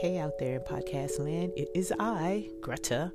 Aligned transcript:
Hey, 0.00 0.18
out 0.18 0.38
there 0.38 0.54
in 0.54 0.60
podcast 0.60 1.18
land, 1.18 1.52
it 1.56 1.70
is 1.74 1.92
I, 1.98 2.50
Greta, 2.60 3.10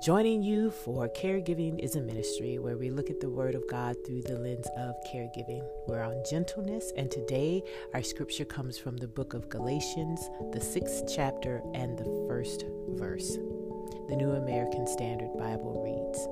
joining 0.00 0.44
you 0.44 0.70
for 0.70 1.08
Caregiving 1.08 1.80
is 1.80 1.96
a 1.96 2.00
Ministry, 2.00 2.60
where 2.60 2.76
we 2.76 2.88
look 2.88 3.10
at 3.10 3.18
the 3.18 3.28
Word 3.28 3.56
of 3.56 3.68
God 3.68 3.96
through 4.06 4.22
the 4.22 4.38
lens 4.38 4.68
of 4.76 4.94
caregiving. 5.12 5.64
We're 5.88 6.04
on 6.04 6.22
gentleness, 6.30 6.92
and 6.96 7.10
today 7.10 7.64
our 7.94 8.02
scripture 8.04 8.44
comes 8.44 8.78
from 8.78 8.96
the 8.96 9.08
book 9.08 9.34
of 9.34 9.48
Galatians, 9.48 10.30
the 10.52 10.60
sixth 10.60 11.12
chapter, 11.12 11.60
and 11.74 11.98
the 11.98 12.26
first 12.28 12.64
verse. 12.90 13.36
The 14.08 14.14
New 14.14 14.30
American 14.30 14.86
Standard 14.86 15.36
Bible 15.36 15.82
reads 15.82 16.28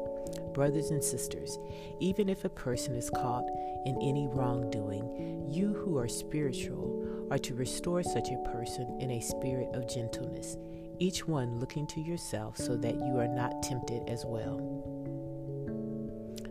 Brothers 0.55 0.93
and 0.93 1.03
sisters, 1.03 1.59
even 1.99 2.29
if 2.29 2.45
a 2.45 2.51
person 2.51 2.95
is 2.95 3.11
caught 3.11 3.46
in 3.85 3.99
any 4.01 4.29
wrongdoing, 4.29 5.48
you 5.51 5.73
who 5.73 5.98
are 5.98 6.06
spiritual 6.06 7.12
are 7.32 7.38
to 7.38 7.54
restore 7.54 8.02
such 8.02 8.28
a 8.30 8.50
person 8.52 8.95
in 9.00 9.12
a 9.12 9.20
spirit 9.22 9.66
of 9.72 9.88
gentleness, 9.88 10.59
each 10.98 11.27
one 11.27 11.58
looking 11.58 11.86
to 11.86 11.98
yourself 11.98 12.58
so 12.58 12.77
that 12.77 12.95
you 12.96 13.18
are 13.18 13.27
not 13.27 13.62
tempted 13.62 14.06
as 14.06 14.27
well. 14.27 14.58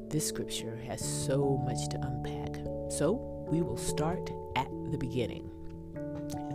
This 0.10 0.28
scripture 0.28 0.82
has 0.88 1.00
so 1.00 1.62
much 1.64 1.88
to 1.90 1.98
unpack. 2.02 2.56
So 2.90 3.14
we 3.52 3.62
will 3.62 3.78
start 3.78 4.32
at 4.56 4.68
the 4.90 4.98
beginning. 4.98 5.52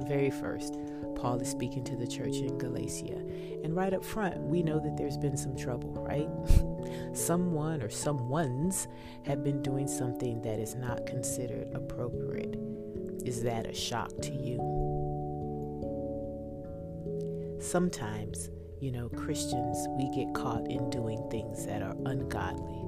Very 0.08 0.30
first, 0.30 0.76
Paul 1.14 1.38
is 1.38 1.48
speaking 1.48 1.84
to 1.84 1.94
the 1.94 2.08
church 2.08 2.34
in 2.34 2.58
Galatia. 2.58 3.22
And 3.62 3.76
right 3.76 3.94
up 3.94 4.04
front, 4.04 4.38
we 4.40 4.60
know 4.60 4.80
that 4.80 4.96
there's 4.96 5.16
been 5.16 5.36
some 5.36 5.56
trouble, 5.56 5.92
right? 6.02 6.28
Someone 7.16 7.80
or 7.80 7.88
someones 7.88 8.88
have 9.24 9.44
been 9.44 9.62
doing 9.62 9.86
something 9.86 10.42
that 10.42 10.58
is 10.58 10.74
not 10.74 11.06
considered 11.06 11.68
appropriate. 11.74 12.56
Is 13.26 13.42
that 13.42 13.66
a 13.66 13.74
shock 13.74 14.10
to 14.22 14.30
you? 14.30 14.56
Sometimes, 17.60 18.50
you 18.80 18.92
know, 18.92 19.08
Christians, 19.08 19.88
we 19.98 20.08
get 20.14 20.32
caught 20.32 20.70
in 20.70 20.88
doing 20.90 21.28
things 21.28 21.66
that 21.66 21.82
are 21.82 21.96
ungodly 22.06 22.84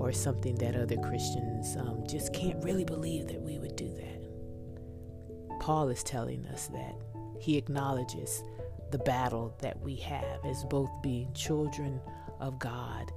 or 0.00 0.10
something 0.10 0.56
that 0.56 0.74
other 0.74 0.96
Christians 0.96 1.76
um, 1.76 2.02
just 2.08 2.32
can't 2.34 2.62
really 2.64 2.84
believe 2.84 3.28
that 3.28 3.40
we 3.40 3.60
would 3.60 3.76
do 3.76 3.88
that. 3.94 5.60
Paul 5.60 5.90
is 5.90 6.02
telling 6.02 6.44
us 6.46 6.66
that 6.72 6.96
he 7.38 7.56
acknowledges 7.56 8.42
the 8.90 8.98
battle 8.98 9.54
that 9.60 9.80
we 9.80 9.94
have 9.94 10.44
as 10.44 10.64
both 10.64 10.90
being 11.04 11.32
children 11.34 12.00
of 12.40 12.58
God 12.58 13.12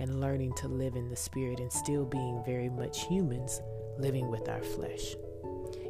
and 0.00 0.18
learning 0.18 0.54
to 0.54 0.68
live 0.68 0.96
in 0.96 1.10
the 1.10 1.16
Spirit 1.16 1.60
and 1.60 1.70
still 1.70 2.06
being 2.06 2.42
very 2.46 2.70
much 2.70 3.06
humans 3.06 3.60
living 3.98 4.30
with 4.30 4.48
our 4.48 4.62
flesh. 4.62 5.14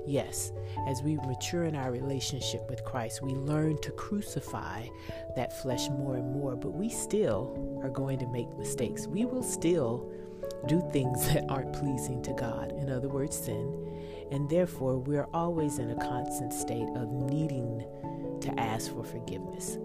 Yes, 0.07 0.53
as 0.87 1.03
we 1.03 1.17
mature 1.17 1.65
in 1.65 1.75
our 1.75 1.91
relationship 1.91 2.71
with 2.71 2.85
Christ, 2.85 3.23
we 3.23 3.33
learn 3.33 3.77
to 3.83 3.91
crucify 3.91 4.87
that 5.35 5.61
flesh 5.61 5.89
more 5.89 6.17
and 6.17 6.33
more, 6.33 6.55
but 6.55 6.71
we 6.71 6.89
still 6.89 7.81
are 7.83 7.91
going 7.91 8.21
to 8.21 8.27
make 8.29 8.57
mistakes. 8.57 9.09
We 9.09 9.25
will 9.25 9.43
still 9.43 10.09
do 10.69 10.81
things 10.93 11.27
that 11.33 11.45
aren't 11.49 11.73
pleasing 11.73 12.23
to 12.23 12.33
God, 12.35 12.73
in 12.73 12.89
other 12.89 13.09
words, 13.09 13.37
sin. 13.37 13.83
And 14.31 14.49
therefore, 14.49 14.99
we're 14.99 15.27
always 15.35 15.79
in 15.79 15.91
a 15.91 15.97
constant 15.97 16.53
state 16.53 16.89
of 16.95 17.11
needing 17.11 17.85
to 18.41 18.61
ask 18.61 18.93
for 18.93 19.03
forgiveness. 19.03 19.79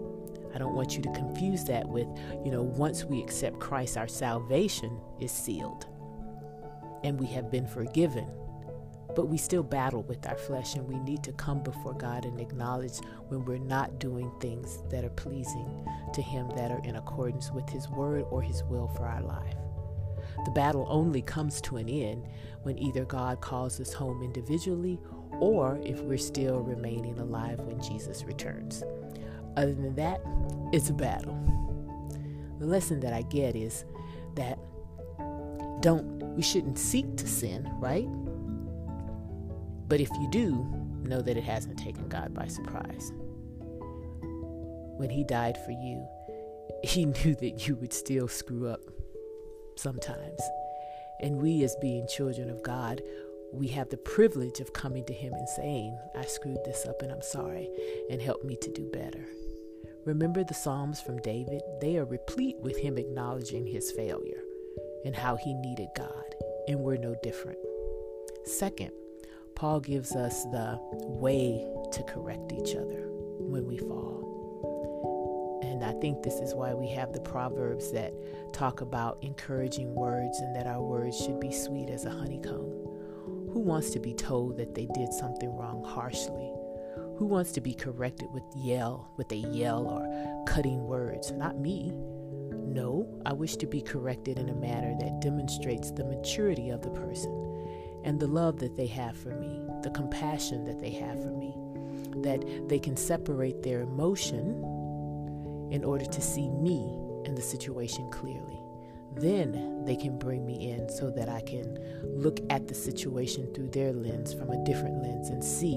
I 0.54 0.58
don't 0.58 0.74
want 0.74 0.96
you 0.96 1.02
to 1.02 1.12
confuse 1.12 1.64
that 1.64 1.88
with, 1.88 2.06
you 2.44 2.52
know, 2.52 2.62
once 2.62 3.04
we 3.04 3.20
accept 3.20 3.58
Christ, 3.58 3.96
our 3.96 4.08
salvation 4.08 5.00
is 5.18 5.32
sealed 5.32 5.86
and 7.02 7.18
we 7.18 7.26
have 7.28 7.50
been 7.50 7.66
forgiven 7.66 8.28
but 9.14 9.28
we 9.28 9.36
still 9.36 9.62
battle 9.62 10.02
with 10.02 10.26
our 10.26 10.36
flesh, 10.36 10.74
and 10.74 10.86
we 10.86 10.98
need 11.00 11.22
to 11.24 11.32
come 11.32 11.62
before 11.62 11.94
God 11.94 12.24
and 12.24 12.40
acknowledge 12.40 12.98
when 13.28 13.44
we're 13.44 13.58
not 13.58 13.98
doing 13.98 14.30
things 14.40 14.82
that 14.90 15.04
are 15.04 15.10
pleasing 15.10 15.86
to 16.12 16.22
Him, 16.22 16.48
that 16.56 16.70
are 16.70 16.82
in 16.84 16.96
accordance 16.96 17.50
with 17.50 17.68
His 17.68 17.88
word 17.90 18.24
or 18.30 18.42
His 18.42 18.62
will 18.64 18.88
for 18.88 19.06
our 19.06 19.22
life. 19.22 19.56
The 20.44 20.50
battle 20.50 20.86
only 20.88 21.22
comes 21.22 21.60
to 21.62 21.76
an 21.76 21.88
end 21.88 22.26
when 22.62 22.78
either 22.78 23.04
God 23.04 23.40
calls 23.40 23.80
us 23.80 23.92
home 23.92 24.22
individually 24.22 24.98
or 25.40 25.80
if 25.84 26.00
we're 26.00 26.18
still 26.18 26.60
remaining 26.60 27.18
alive 27.18 27.60
when 27.60 27.80
Jesus 27.80 28.24
returns. 28.24 28.82
Other 29.56 29.74
than 29.74 29.94
that, 29.96 30.20
it's 30.72 30.90
a 30.90 30.94
battle. 30.94 31.38
The 32.58 32.66
lesson 32.66 33.00
that 33.00 33.12
I 33.12 33.22
get 33.22 33.56
is 33.56 33.84
that 34.34 34.58
don't 35.80 36.22
we 36.34 36.42
shouldn't 36.42 36.78
seek 36.78 37.16
to 37.16 37.26
sin, 37.26 37.68
right? 37.78 38.08
But 39.92 40.00
if 40.00 40.08
you 40.18 40.26
do, 40.30 40.66
know 41.02 41.20
that 41.20 41.36
it 41.36 41.44
hasn't 41.44 41.78
taken 41.78 42.08
God 42.08 42.32
by 42.32 42.46
surprise. 42.46 43.12
When 44.96 45.10
He 45.10 45.22
died 45.22 45.58
for 45.66 45.72
you, 45.72 46.08
He 46.82 47.04
knew 47.04 47.34
that 47.34 47.68
you 47.68 47.76
would 47.76 47.92
still 47.92 48.26
screw 48.26 48.70
up 48.70 48.80
sometimes. 49.76 50.40
And 51.20 51.42
we, 51.42 51.62
as 51.62 51.76
being 51.76 52.08
children 52.08 52.48
of 52.48 52.62
God, 52.62 53.02
we 53.52 53.66
have 53.68 53.90
the 53.90 53.98
privilege 53.98 54.60
of 54.60 54.72
coming 54.72 55.04
to 55.04 55.12
Him 55.12 55.34
and 55.34 55.46
saying, 55.46 55.98
I 56.16 56.24
screwed 56.24 56.64
this 56.64 56.86
up 56.86 57.02
and 57.02 57.12
I'm 57.12 57.20
sorry, 57.20 57.68
and 58.08 58.22
help 58.22 58.44
me 58.44 58.56
to 58.62 58.72
do 58.72 58.90
better. 58.94 59.26
Remember 60.06 60.42
the 60.42 60.54
Psalms 60.54 61.02
from 61.02 61.20
David? 61.20 61.60
They 61.82 61.98
are 61.98 62.06
replete 62.06 62.56
with 62.60 62.78
him 62.78 62.96
acknowledging 62.96 63.66
his 63.66 63.92
failure 63.92 64.40
and 65.04 65.14
how 65.14 65.36
he 65.36 65.52
needed 65.52 65.88
God, 65.94 66.34
and 66.66 66.80
we're 66.80 66.96
no 66.96 67.14
different. 67.22 67.58
Second, 68.46 68.92
Paul 69.54 69.80
gives 69.80 70.16
us 70.16 70.44
the 70.44 70.78
way 70.92 71.66
to 71.92 72.02
correct 72.04 72.52
each 72.52 72.74
other 72.74 73.08
when 73.38 73.66
we 73.66 73.78
fall. 73.78 75.60
And 75.62 75.84
I 75.84 75.92
think 76.00 76.22
this 76.22 76.40
is 76.40 76.54
why 76.54 76.74
we 76.74 76.88
have 76.90 77.12
the 77.12 77.20
Proverbs 77.20 77.92
that 77.92 78.12
talk 78.52 78.80
about 78.80 79.18
encouraging 79.22 79.94
words 79.94 80.38
and 80.40 80.54
that 80.56 80.66
our 80.66 80.82
words 80.82 81.16
should 81.16 81.40
be 81.40 81.52
sweet 81.52 81.90
as 81.90 82.04
a 82.04 82.10
honeycomb. 82.10 82.70
Who 83.52 83.60
wants 83.60 83.90
to 83.90 84.00
be 84.00 84.14
told 84.14 84.56
that 84.56 84.74
they 84.74 84.88
did 84.94 85.12
something 85.12 85.54
wrong 85.56 85.84
harshly? 85.84 86.52
Who 87.18 87.26
wants 87.26 87.52
to 87.52 87.60
be 87.60 87.74
corrected 87.74 88.28
with 88.32 88.44
yell, 88.56 89.12
with 89.16 89.30
a 89.30 89.36
yell 89.36 89.86
or 89.86 90.44
cutting 90.46 90.84
words? 90.86 91.30
Not 91.30 91.58
me. 91.58 91.92
No, 92.52 93.06
I 93.26 93.32
wish 93.32 93.56
to 93.56 93.66
be 93.66 93.82
corrected 93.82 94.38
in 94.38 94.48
a 94.48 94.54
manner 94.54 94.96
that 94.98 95.20
demonstrates 95.20 95.90
the 95.90 96.04
maturity 96.04 96.70
of 96.70 96.82
the 96.82 96.90
person 96.90 97.30
and 98.04 98.18
the 98.18 98.26
love 98.26 98.58
that 98.58 98.76
they 98.76 98.86
have 98.86 99.16
for 99.16 99.30
me, 99.30 99.60
the 99.82 99.90
compassion 99.90 100.64
that 100.64 100.80
they 100.80 100.90
have 100.90 101.22
for 101.22 101.30
me, 101.30 101.54
that 102.22 102.68
they 102.68 102.78
can 102.78 102.96
separate 102.96 103.62
their 103.62 103.80
emotion 103.80 104.62
in 105.70 105.84
order 105.84 106.04
to 106.04 106.20
see 106.20 106.48
me 106.48 106.98
and 107.24 107.36
the 107.36 107.42
situation 107.42 108.10
clearly. 108.10 108.58
Then 109.14 109.84
they 109.84 109.96
can 109.96 110.18
bring 110.18 110.46
me 110.46 110.70
in 110.70 110.88
so 110.88 111.10
that 111.10 111.28
I 111.28 111.40
can 111.42 111.78
look 112.02 112.40
at 112.50 112.66
the 112.66 112.74
situation 112.74 113.52
through 113.52 113.68
their 113.68 113.92
lens 113.92 114.32
from 114.32 114.50
a 114.50 114.64
different 114.64 115.02
lens 115.02 115.28
and 115.28 115.44
see, 115.44 115.76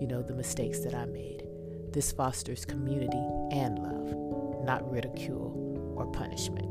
you 0.00 0.06
know, 0.06 0.22
the 0.22 0.34
mistakes 0.34 0.80
that 0.80 0.94
I 0.94 1.06
made. 1.06 1.44
This 1.92 2.12
fosters 2.12 2.64
community 2.64 3.24
and 3.50 3.78
love, 3.78 4.64
not 4.64 4.88
ridicule 4.90 5.94
or 5.96 6.06
punishment. 6.06 6.68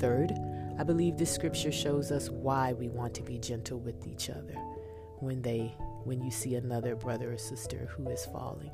Third, 0.00 0.32
I 0.80 0.82
believe 0.82 1.18
this 1.18 1.30
scripture 1.30 1.70
shows 1.70 2.10
us 2.10 2.30
why 2.30 2.72
we 2.72 2.88
want 2.88 3.12
to 3.16 3.22
be 3.22 3.36
gentle 3.36 3.78
with 3.78 4.06
each 4.06 4.30
other 4.30 4.54
when 5.18 5.42
they 5.42 5.74
when 6.04 6.22
you 6.22 6.30
see 6.30 6.54
another 6.54 6.96
brother 6.96 7.34
or 7.34 7.36
sister 7.36 7.86
who 7.94 8.08
is 8.08 8.24
falling 8.24 8.70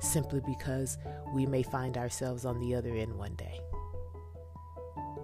simply 0.00 0.40
because 0.46 0.96
we 1.34 1.44
may 1.44 1.64
find 1.64 1.98
ourselves 1.98 2.44
on 2.44 2.60
the 2.60 2.72
other 2.72 2.94
end 2.94 3.12
one 3.12 3.34
day. 3.34 3.58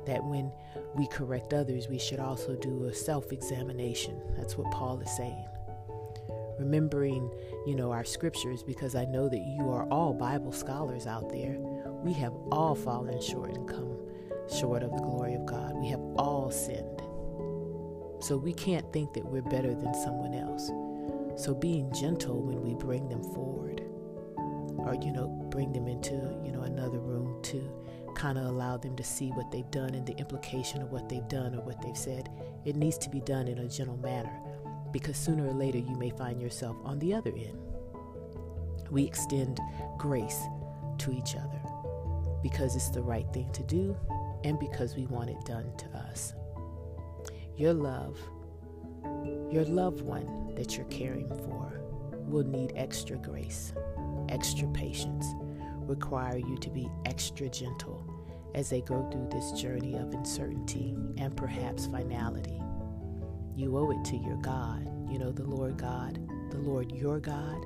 That 0.04 0.24
when 0.24 0.50
we 0.96 1.06
correct 1.06 1.54
others 1.54 1.86
we 1.86 2.00
should 2.00 2.18
also 2.18 2.56
do 2.56 2.86
a 2.86 2.92
self-examination. 2.92 4.20
That's 4.36 4.56
what 4.58 4.72
Paul 4.72 4.98
is 4.98 5.16
saying. 5.16 5.46
Remembering 6.58 7.30
you 7.68 7.76
know 7.76 7.92
our 7.92 8.04
scriptures 8.04 8.64
because 8.64 8.96
I 8.96 9.04
know 9.04 9.28
that 9.28 9.46
you 9.56 9.70
are 9.70 9.88
all 9.90 10.12
bible 10.12 10.50
scholars 10.50 11.06
out 11.06 11.30
there. 11.30 11.54
We 12.02 12.14
have 12.14 12.34
all 12.50 12.74
fallen 12.74 13.22
short 13.22 13.54
and 13.54 13.68
come 13.68 13.99
short 14.52 14.82
of 14.82 14.90
the 14.92 15.02
glory 15.02 15.34
of 15.34 15.46
God. 15.46 15.74
We 15.76 15.88
have 15.88 16.00
all 16.16 16.50
sinned. 16.50 17.02
So 18.22 18.36
we 18.36 18.52
can't 18.52 18.90
think 18.92 19.14
that 19.14 19.24
we're 19.24 19.42
better 19.42 19.74
than 19.74 19.94
someone 19.94 20.34
else. 20.34 20.70
So 21.42 21.54
being 21.54 21.92
gentle 21.92 22.42
when 22.42 22.62
we 22.62 22.74
bring 22.74 23.08
them 23.08 23.22
forward 23.22 23.82
or 24.86 24.94
you 24.94 25.12
know 25.12 25.28
bring 25.50 25.72
them 25.72 25.86
into 25.86 26.14
you 26.44 26.52
know 26.52 26.62
another 26.62 26.98
room 26.98 27.40
to 27.42 27.70
kind 28.14 28.38
of 28.38 28.44
allow 28.44 28.76
them 28.76 28.96
to 28.96 29.04
see 29.04 29.28
what 29.30 29.50
they've 29.50 29.70
done 29.70 29.94
and 29.94 30.06
the 30.06 30.16
implication 30.16 30.82
of 30.82 30.90
what 30.90 31.08
they've 31.08 31.28
done 31.28 31.54
or 31.54 31.60
what 31.60 31.80
they've 31.82 31.96
said 31.96 32.28
it 32.64 32.76
needs 32.76 32.98
to 32.98 33.08
be 33.08 33.20
done 33.20 33.46
in 33.46 33.58
a 33.58 33.68
gentle 33.68 33.96
manner 33.98 34.32
because 34.92 35.16
sooner 35.16 35.46
or 35.46 35.52
later 35.52 35.78
you 35.78 35.96
may 35.96 36.10
find 36.10 36.40
yourself 36.40 36.76
on 36.82 36.98
the 36.98 37.14
other 37.14 37.30
end 37.30 37.58
we 38.90 39.04
extend 39.04 39.60
grace 39.98 40.40
to 40.98 41.12
each 41.12 41.36
other 41.36 41.60
because 42.42 42.74
it's 42.74 42.90
the 42.90 43.02
right 43.02 43.26
thing 43.32 43.50
to 43.52 43.62
do 43.64 43.96
and 44.44 44.58
because 44.58 44.96
we 44.96 45.06
want 45.06 45.30
it 45.30 45.44
done 45.44 45.70
to 45.76 45.86
us. 45.98 46.34
Your 47.56 47.74
love, 47.74 48.18
your 49.50 49.64
loved 49.64 50.00
one 50.00 50.54
that 50.54 50.76
you're 50.76 50.86
caring 50.86 51.28
for, 51.28 51.80
will 52.26 52.44
need 52.44 52.72
extra 52.76 53.16
grace, 53.16 53.72
extra 54.28 54.68
patience, 54.68 55.26
require 55.80 56.38
you 56.38 56.56
to 56.58 56.70
be 56.70 56.88
extra 57.04 57.48
gentle 57.48 58.06
as 58.54 58.70
they 58.70 58.80
go 58.80 59.08
through 59.10 59.28
this 59.30 59.52
journey 59.60 59.94
of 59.94 60.12
uncertainty 60.12 60.96
and 61.18 61.36
perhaps 61.36 61.86
finality. 61.86 62.60
You 63.56 63.76
owe 63.76 63.90
it 63.90 64.04
to 64.06 64.16
your 64.16 64.36
God, 64.36 64.88
you 65.10 65.18
know, 65.18 65.32
the 65.32 65.44
Lord 65.44 65.76
God, 65.76 66.18
the 66.50 66.58
Lord 66.58 66.92
your 66.92 67.20
God, 67.20 67.64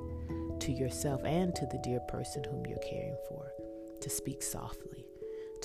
to 0.59 0.71
yourself 0.71 1.21
and 1.23 1.53
to 1.55 1.65
the 1.67 1.79
dear 1.83 1.99
person 2.07 2.43
whom 2.43 2.65
you're 2.65 2.77
caring 2.79 3.15
for, 3.29 3.51
to 4.01 4.09
speak 4.09 4.41
softly, 4.41 5.05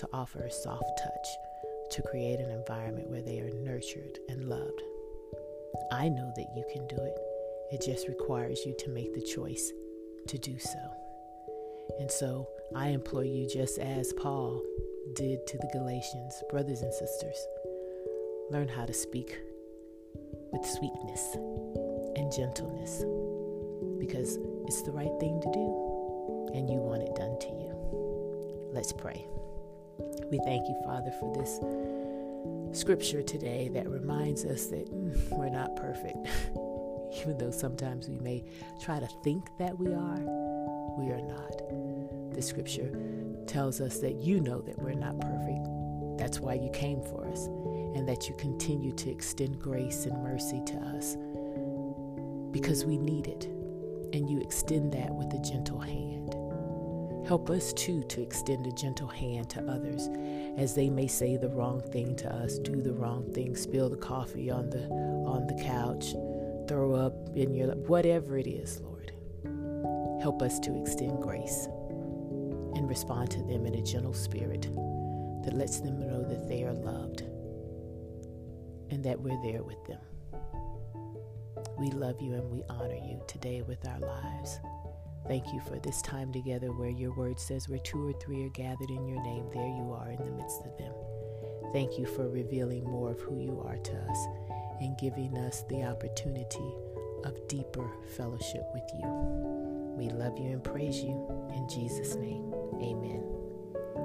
to 0.01 0.09
offer 0.15 0.41
a 0.41 0.51
soft 0.51 0.99
touch, 0.99 1.29
to 1.91 2.03
create 2.03 2.41
an 2.41 2.51
environment 2.51 3.11
where 3.11 3.21
they 3.21 3.39
are 3.41 3.51
nurtured 3.63 4.19
and 4.31 4.49
loved. 4.49 4.83
I 5.93 6.09
know 6.09 6.33
that 6.37 6.47
you 6.57 6.65
can 6.73 6.87
do 6.89 6.97
it. 6.97 7.19
It 7.71 7.83
just 7.85 8.09
requires 8.09 8.65
you 8.65 8.75
to 8.79 8.89
make 8.89 9.13
the 9.13 9.21
choice 9.21 9.73
to 10.29 10.39
do 10.39 10.59
so. 10.59 10.79
And 11.99 12.11
so 12.11 12.49
I 12.75 12.89
implore 12.89 13.25
you, 13.25 13.47
just 13.47 13.79
as 13.79 14.15
Paul 14.15 14.63
did 15.15 15.47
to 15.47 15.59
the 15.59 15.69
Galatians, 15.73 16.43
brothers 16.49 16.81
and 16.81 16.95
sisters, 16.95 17.47
learn 18.51 18.69
how 18.69 18.87
to 18.87 18.95
speak 18.95 19.37
with 20.51 20.65
sweetness 20.65 21.35
and 22.17 22.33
gentleness 22.33 23.05
because 23.99 24.39
it's 24.67 24.83
the 24.83 24.93
right 24.93 25.13
thing 25.21 25.41
to 25.43 25.53
do 25.53 26.51
and 26.55 26.71
you 26.71 26.77
want 26.77 27.03
it 27.03 27.15
done 27.17 27.39
to 27.39 27.49
you. 27.49 28.71
Let's 28.73 28.93
pray. 28.93 29.27
We 30.31 30.39
thank 30.45 30.69
you, 30.69 30.77
Father, 30.85 31.11
for 31.19 31.35
this 31.37 31.59
scripture 32.79 33.21
today 33.21 33.69
that 33.75 33.89
reminds 33.89 34.45
us 34.45 34.67
that 34.67 34.89
we're 35.31 35.51
not 35.51 35.75
perfect. 35.75 36.19
Even 37.21 37.37
though 37.37 37.51
sometimes 37.51 38.09
we 38.09 38.19
may 38.21 38.45
try 38.81 39.01
to 39.01 39.09
think 39.25 39.49
that 39.59 39.77
we 39.77 39.89
are, 39.89 40.21
we 40.97 41.11
are 41.11 41.21
not. 41.21 42.33
The 42.33 42.41
scripture 42.41 42.97
tells 43.49 43.81
us 43.81 43.99
that 43.99 44.15
you 44.15 44.41
know 44.41 44.61
that 44.61 44.79
we're 44.79 44.95
not 44.95 45.19
perfect. 45.21 45.67
That's 46.17 46.39
why 46.39 46.55
you 46.55 46.71
came 46.71 47.03
for 47.03 47.27
us, 47.27 47.47
and 47.97 48.09
that 48.09 48.29
you 48.29 48.37
continue 48.37 48.93
to 48.93 49.11
extend 49.11 49.59
grace 49.59 50.07
and 50.07 50.23
mercy 50.23 50.63
to 50.67 50.77
us 50.97 51.17
because 52.53 52.85
we 52.85 52.99
need 52.99 53.27
it. 53.27 53.47
And 54.13 54.31
you 54.31 54.41
extend 54.41 54.93
that 54.93 55.13
with 55.13 55.33
a 55.35 55.39
gentle 55.39 55.81
hand. 55.81 56.35
Help 57.27 57.51
us 57.51 57.73
too 57.73 58.03
to 58.05 58.23
extend 58.23 58.67
a 58.67 58.73
gentle 58.73 59.09
hand 59.09 59.49
to 59.51 59.63
others 59.71 60.09
as 60.57 60.75
they 60.75 60.91
may 60.91 61.07
say 61.07 61.37
the 61.37 61.49
wrong 61.49 61.81
thing 61.81 62.17
to 62.17 62.35
us, 62.35 62.59
do 62.59 62.81
the 62.83 62.93
wrong 62.93 63.31
thing, 63.33 63.55
spill 63.55 63.89
the 63.89 63.97
coffee 63.97 64.51
on 64.51 64.69
the 64.71 64.85
on 64.89 65.47
the 65.47 65.63
couch, 65.63 66.13
throw 66.69 66.95
up 66.95 67.15
in 67.37 67.55
your 67.55 67.75
whatever 67.87 68.37
it 68.37 68.47
is, 68.47 68.81
Lord. 68.81 69.13
Help 70.23 70.43
us 70.43 70.59
to 70.61 70.81
extend 70.81 71.23
grace 71.23 71.67
and 72.75 72.89
respond 72.89 73.31
to 73.31 73.43
them 73.45 73.65
in 73.67 73.75
a 73.75 73.83
gentle 73.83 74.13
spirit 74.13 74.63
that 75.45 75.55
lets 75.55 75.81
them 75.81 75.99
know 75.99 76.23
that 76.23 76.49
they 76.49 76.65
are 76.65 76.75
loved 76.75 77.23
and 78.91 79.05
that 79.05 79.21
we're 79.21 79.41
there 79.43 79.63
with 79.63 79.83
them. 79.87 80.01
We 81.79 81.91
love 81.91 82.21
you 82.21 82.35
and 82.35 82.51
we 82.51 82.63
honor 82.69 82.95
you 82.95 83.23
today 83.27 83.63
with 83.63 83.87
our 83.89 83.99
lives. 84.01 84.61
Thank 85.31 85.53
you 85.53 85.61
for 85.61 85.79
this 85.79 86.03
time 86.03 86.33
together 86.33 86.73
where 86.73 86.91
your 86.91 87.13
word 87.13 87.39
says 87.39 87.69
where 87.69 87.79
two 87.79 88.09
or 88.09 88.13
three 88.15 88.45
are 88.45 88.49
gathered 88.49 88.91
in 88.91 89.07
your 89.07 89.23
name, 89.23 89.45
there 89.55 89.63
you 89.65 89.93
are 89.97 90.11
in 90.11 90.17
the 90.25 90.33
midst 90.33 90.63
of 90.67 90.77
them. 90.77 90.93
Thank 91.73 91.97
you 91.97 92.05
for 92.05 92.29
revealing 92.29 92.83
more 92.83 93.13
of 93.13 93.21
who 93.21 93.39
you 93.39 93.63
are 93.65 93.77
to 93.77 93.97
us 93.97 94.27
and 94.81 94.99
giving 94.99 95.39
us 95.39 95.63
the 95.69 95.85
opportunity 95.85 96.75
of 97.23 97.47
deeper 97.47 97.89
fellowship 98.17 98.65
with 98.75 98.83
you. 98.93 99.07
We 99.97 100.09
love 100.09 100.37
you 100.37 100.51
and 100.51 100.65
praise 100.65 101.01
you. 101.01 101.15
In 101.55 101.69
Jesus' 101.69 102.17
name, 102.17 102.53
amen. 102.83 103.23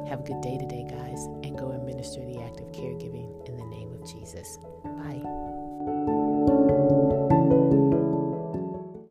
Have 0.07 0.19
a 0.19 0.23
good 0.23 0.41
day 0.41 0.59
today, 0.59 0.85
guys, 0.87 1.25
and 1.41 1.57
go 1.57 1.71
and 1.71 1.87
minister 1.87 2.23
the 2.23 2.39
act 2.43 2.59
of 2.59 2.71
caregiving 2.71 3.49
in 3.49 3.57
the 3.57 3.65
name 3.65 3.91
of 3.93 4.07
Jesus. 4.07 4.59
Bye. 4.83 5.54